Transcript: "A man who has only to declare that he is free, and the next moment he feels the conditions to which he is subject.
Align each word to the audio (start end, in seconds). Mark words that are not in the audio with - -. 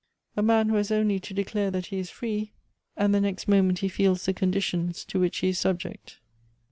"A 0.35 0.41
man 0.41 0.69
who 0.69 0.77
has 0.77 0.91
only 0.91 1.19
to 1.19 1.31
declare 1.31 1.69
that 1.69 1.85
he 1.85 1.99
is 1.99 2.09
free, 2.09 2.53
and 2.97 3.13
the 3.13 3.21
next 3.21 3.47
moment 3.47 3.77
he 3.77 3.87
feels 3.87 4.25
the 4.25 4.33
conditions 4.33 5.05
to 5.05 5.19
which 5.19 5.37
he 5.37 5.49
is 5.49 5.59
subject. 5.59 6.17